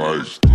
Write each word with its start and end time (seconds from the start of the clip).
compromised. 0.00 0.49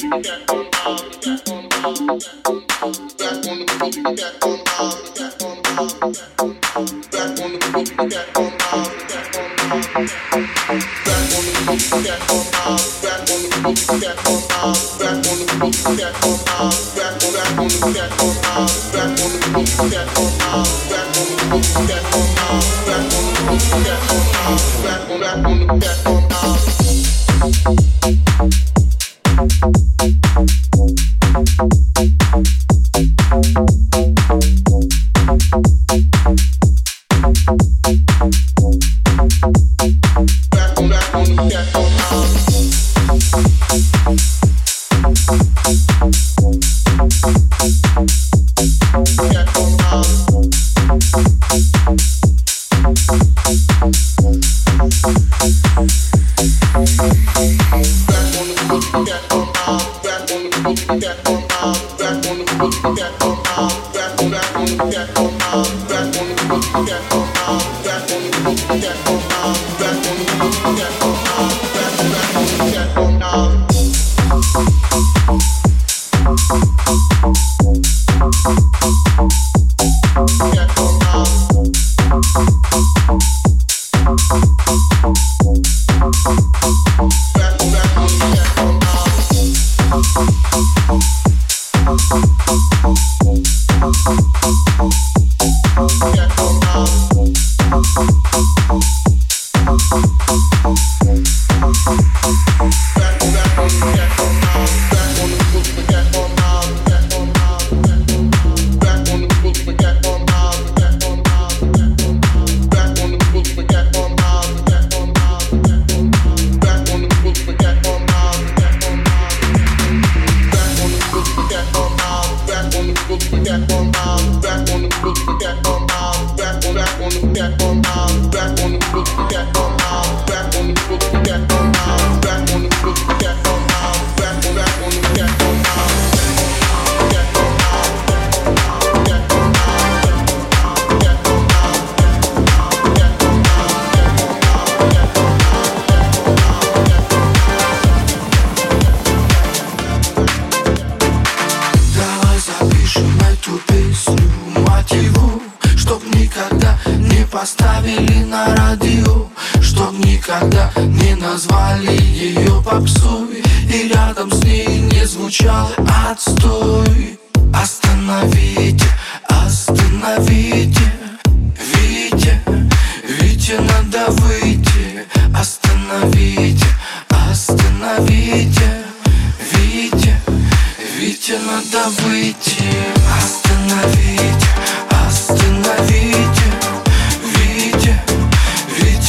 Back 0.00 0.14
on 0.50 0.70
the 6.12 6.39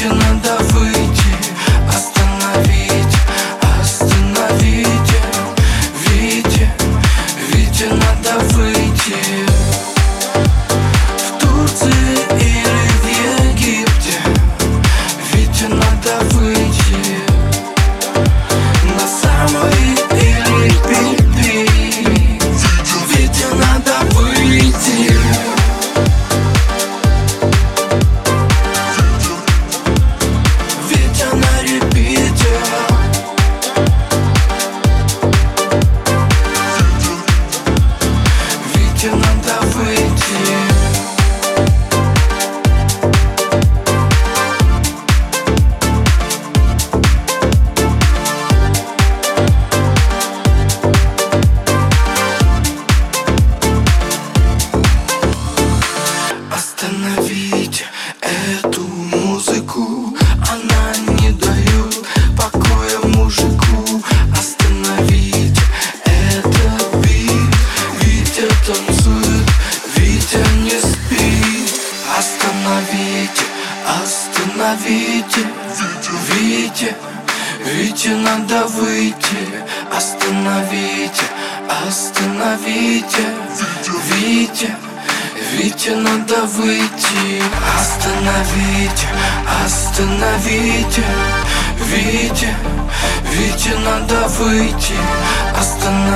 Витя, 0.01 0.13
надо 0.13 0.63
выйти 0.73 1.00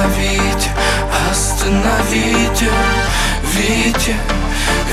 Остановите, 0.05 0.71
остановите 1.31 2.69
Вите, 3.43 4.15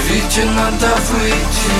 Вите 0.08 0.44
надо 0.44 0.88
выйти. 1.10 1.72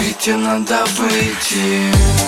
Вите 0.00 0.36
надо 0.36 0.84
выйти 0.98 2.19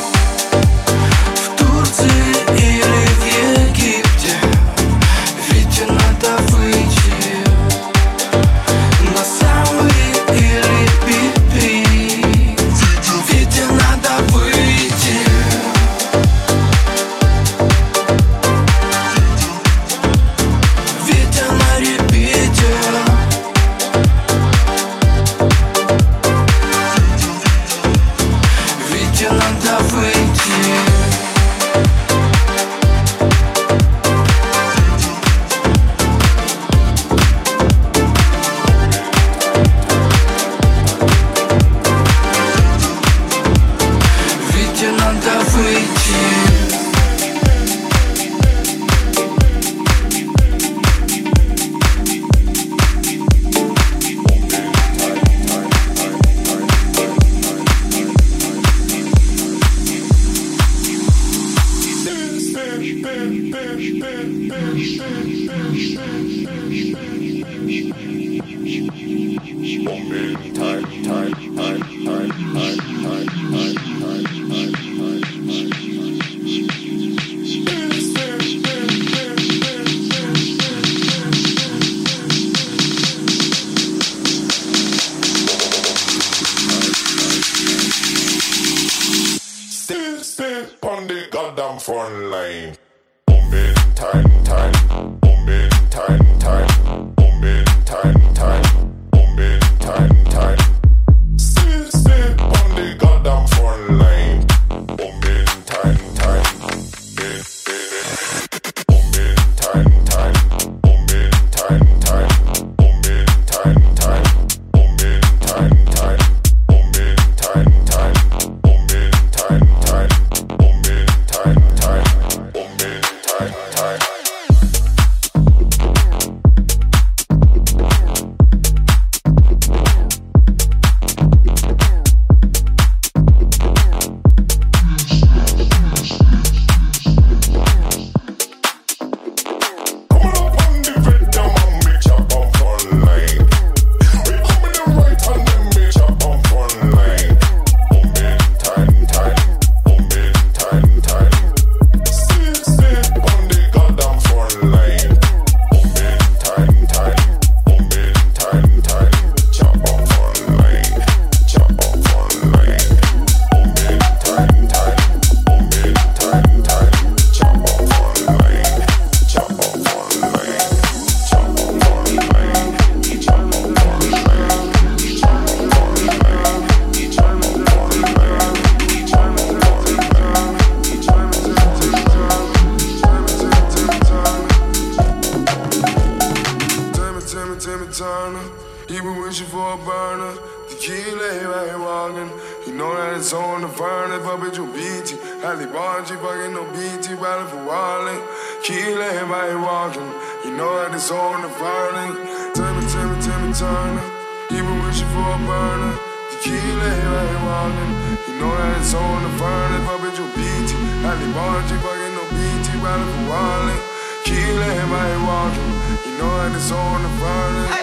Searching 204.92 205.08
for 205.08 205.20
a 205.20 205.38
burner. 205.46 205.96
The 206.28 206.36
Tequila, 206.42 206.90
here 207.00 207.16
I 207.16 207.32
wildin'. 207.46 208.28
You 208.28 208.34
know 208.40 208.54
that 208.54 208.76
it's 208.76 208.92
on 208.92 209.22
the 209.22 209.30
furnace. 209.38 209.86
Fuck 209.88 210.02
with 210.02 210.18
you. 210.18 210.26
BT. 210.36 210.76
Happy 211.00 211.32
Barnes, 211.32 211.70
you 211.70 211.78
fucking 211.78 212.12
no 212.12 212.24
BT. 212.28 212.76
Riding 212.76 213.08
for 213.08 213.24
wildin'. 213.32 213.80
Tequila, 214.24 214.68
here 214.68 214.92
I 214.92 215.16
walking. 215.24 215.72
You 216.04 216.18
know 216.18 216.36
that 216.36 216.54
it's 216.54 216.70
on 216.70 217.02
the 217.04 217.08
furnace. 217.08 217.81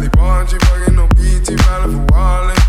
Charlie 0.00 0.16
Bond, 0.16 0.48
she 0.48 0.58
fucking 0.58 0.94
no 0.94 1.06
BT, 1.08 1.56
riding 1.56 2.06
for 2.06 2.14
Wally. 2.14 2.59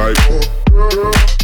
like. 0.00 1.39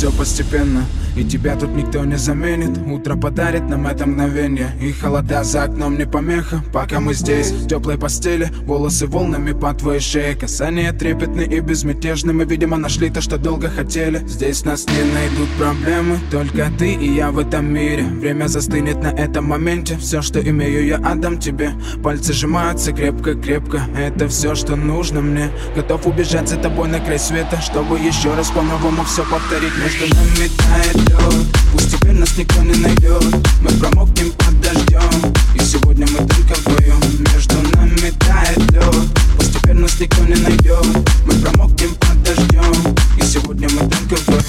Все 0.00 0.10
постепенно 0.10 0.86
и 1.16 1.24
тебя 1.24 1.56
тут 1.56 1.70
никто 1.74 2.04
не 2.04 2.16
заменит. 2.16 2.78
Утро 2.86 3.16
подарит 3.16 3.68
нам 3.68 3.86
это 3.86 4.06
мгновение 4.06 4.72
И 4.80 4.92
холода 4.92 5.44
за 5.44 5.64
окном 5.64 5.98
не 5.98 6.06
помеха 6.06 6.62
Пока 6.72 7.00
мы 7.00 7.14
здесь, 7.14 7.50
в 7.50 7.68
теплой 7.68 7.98
постели 7.98 8.50
Волосы 8.64 9.06
волнами 9.06 9.52
по 9.52 9.74
твоей 9.74 10.00
шее. 10.00 10.34
Касания 10.34 10.92
трепетны 10.92 11.42
и 11.42 11.60
безмятежны. 11.60 12.32
Мы, 12.32 12.44
видимо, 12.44 12.76
нашли 12.76 13.10
то, 13.10 13.20
что 13.20 13.36
долго 13.36 13.68
хотели. 13.68 14.18
Здесь 14.26 14.64
нас 14.64 14.86
не 14.86 15.12
найдут 15.12 15.48
проблемы. 15.58 16.18
Только 16.30 16.70
ты 16.78 16.92
и 16.92 17.12
я 17.12 17.30
в 17.30 17.38
этом 17.38 17.72
мире. 17.72 18.04
Время 18.04 18.46
застынет 18.46 19.02
на 19.02 19.08
этом 19.08 19.46
моменте. 19.46 19.96
Все, 19.98 20.22
что 20.22 20.40
имею, 20.40 20.86
я 20.86 20.96
отдам 20.96 21.38
тебе. 21.38 21.72
Пальцы 22.02 22.32
сжимаются 22.32 22.92
крепко-крепко 22.92 23.82
Это 23.96 24.28
все, 24.28 24.54
что 24.54 24.76
нужно 24.76 25.20
мне. 25.20 25.50
Готов 25.74 26.06
убежать 26.06 26.48
за 26.48 26.56
тобой 26.56 26.88
на 26.88 27.00
край 27.00 27.18
света 27.18 27.60
Чтобы 27.60 27.98
еще 27.98 28.34
раз 28.34 28.50
по-новому 28.50 29.04
все 29.04 29.24
повторить. 29.24 29.72
Между 29.76 30.14
нами 30.14 30.48
тает 30.56 30.99
лед 31.08 31.60
Пусть 31.72 31.92
теперь 31.92 32.12
нас 32.12 32.36
никто 32.36 32.60
не 32.62 32.74
найдет. 32.74 33.24
Мы 33.62 33.70
промокнем 33.78 34.32
под 34.32 34.60
дождем. 34.60 35.34
И 35.54 35.60
сегодня 35.60 36.06
мы 36.10 36.18
только 36.26 36.54
вдвоем. 36.60 37.00
Между 37.32 37.56
нами 37.76 38.12
тает 38.18 38.72
лед. 38.72 38.94
Пусть 39.36 39.54
теперь 39.54 39.74
нас 39.74 39.98
никто 40.00 40.24
не 40.24 40.34
найдет. 40.34 40.86
Мы 41.26 41.34
промокнем 41.34 41.94
под 41.94 42.22
дождем. 42.22 42.96
И 43.16 43.22
сегодня 43.22 43.68
мы 43.70 43.88
только 43.88 44.16
вдвоем. 44.16 44.44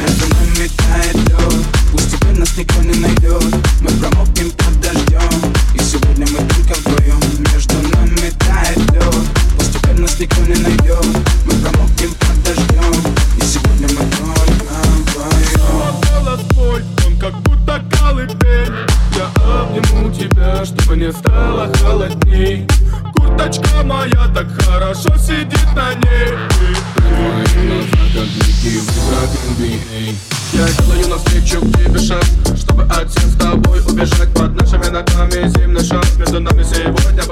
Между 0.00 0.26
нами 0.34 0.70
тает 0.76 1.14
лед. 1.14 1.66
Пусть 1.92 2.10
теперь 2.10 2.38
нас 2.38 2.56
никто 2.56 2.82
не 2.82 2.98
найдет. 2.98 3.54
Мы 3.80 3.90
промокнем 3.90 4.50
под 4.50 4.80
дождем 4.80 5.05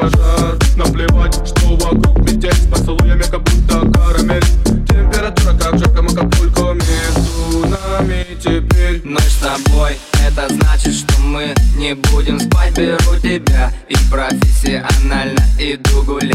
сегодня 0.04 0.10
пожар. 0.10 0.58
Наплевать, 0.76 1.34
что 1.46 1.76
вокруг 1.76 2.18
метель. 2.18 2.52
С 2.52 2.66
поцелуями 2.66 3.22
как 3.22 3.42
будто 3.42 3.80
карамель. 3.92 4.44
Температура 4.88 5.56
как 5.58 5.74
в 5.74 5.78
жарком 5.78 6.06
Акапулько 6.06 6.72
Между 6.72 7.66
нами 7.68 8.26
теперь. 8.40 9.00
Ночь 9.04 9.22
с 9.22 9.36
тобой, 9.36 9.98
это 10.26 10.52
значит, 10.52 10.94
что 10.94 11.20
мы 11.20 11.54
не 11.76 11.94
будем 11.94 12.40
спать. 12.40 12.76
Беру 12.76 13.18
тебя 13.22 13.72
и 13.88 13.94
профессионально 14.10 15.40
иду 15.58 16.02
гулять 16.02 16.33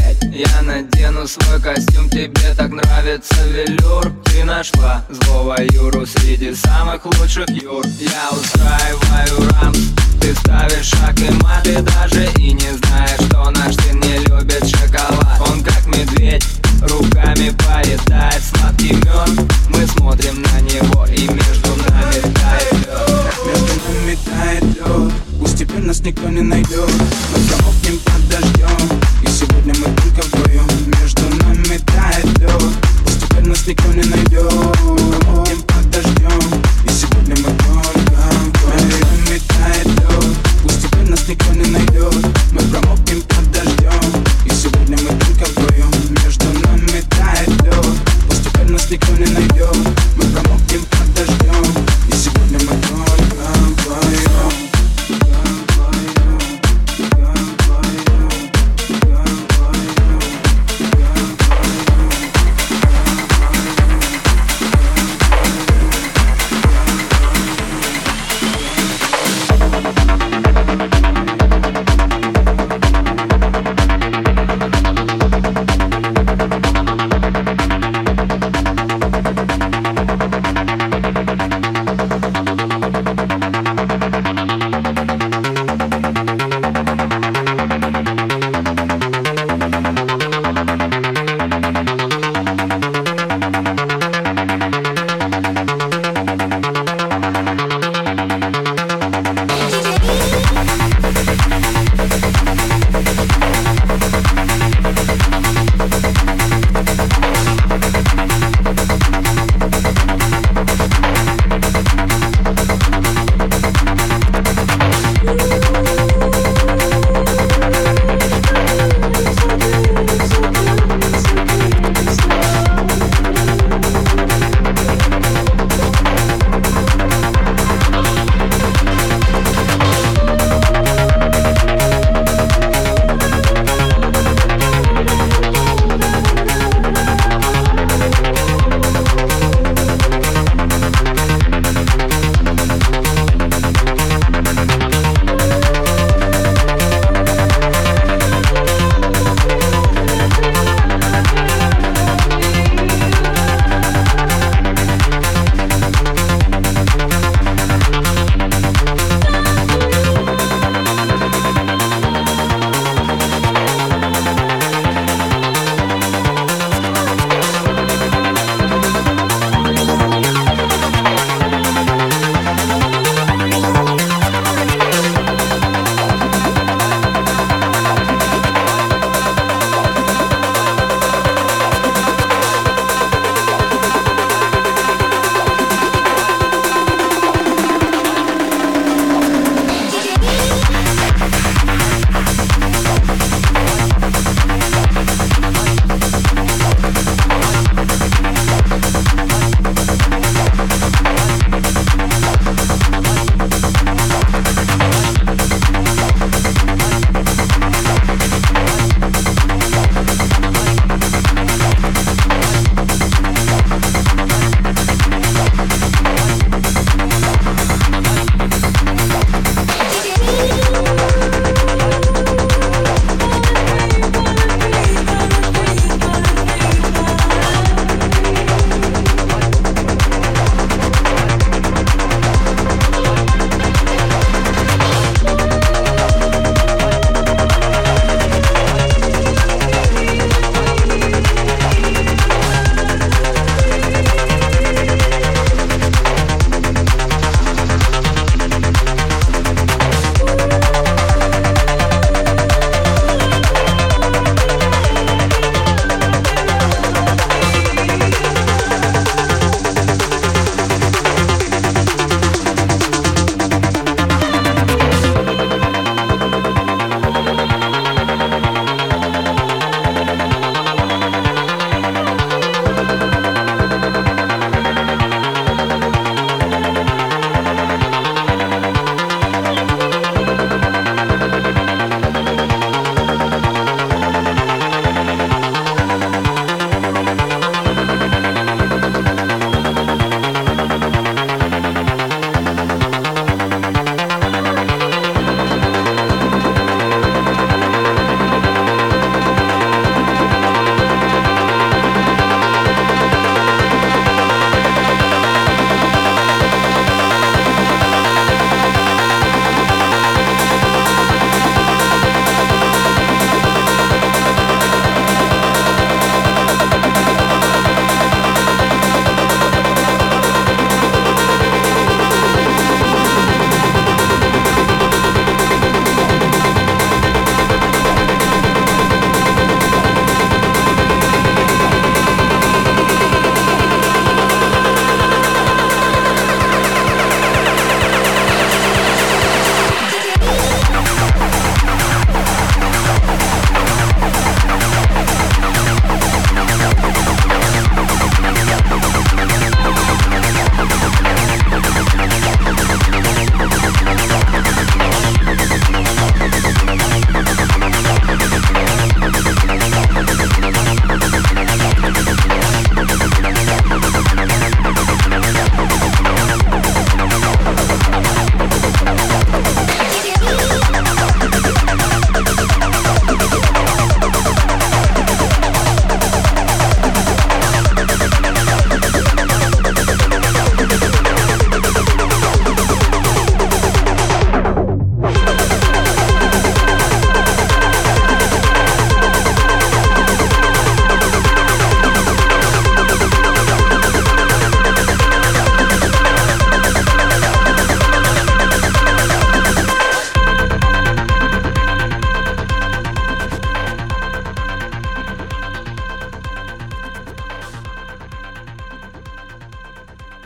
нравится 3.19 3.36
велюр 3.47 4.12
Ты 4.25 4.43
нашла 4.43 5.03
злого 5.10 5.55
Юру 5.73 6.05
среди 6.05 6.53
самых 6.53 7.05
лучших 7.05 7.49
Юр. 7.49 7.86
Я 7.99 8.29
устраиваю 8.32 9.49
рамс, 9.53 9.79
ты 10.21 10.34
ставишь 10.36 10.86
шаг 10.86 11.19
и 11.19 11.29
мат 11.43 11.63
Ты 11.63 11.82
даже 11.82 12.25
и 12.38 12.53
не 12.53 12.77
знаешь, 12.77 13.19
что 13.27 13.49
наш 13.51 13.75
сын 13.75 13.99
не 13.99 14.19
любит 14.19 14.65
шоколад. 14.67 15.41
Он 15.49 15.63
как 15.63 15.86
медведь, 15.88 16.45
руками 16.82 17.51
поедает 17.67 18.41
сладкий 18.43 18.93
мед 18.93 19.47
Мы 19.69 19.86
смотрим 19.88 20.41
на 20.41 20.62
него 20.62 21.05
и 21.08 21.27
между 21.27 21.75
нами 21.75 22.21
тает 22.21 22.73
лед 22.73 23.36
Между 23.45 23.91
нами 23.91 24.17
тает 24.25 24.63
лед 24.63 25.13
Пусть 25.39 25.58
теперь 25.58 25.82
нас 25.82 25.99
никто 26.01 26.29
не 26.29 26.41
найдет 26.41 26.89